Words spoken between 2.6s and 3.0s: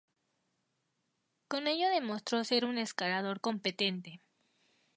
un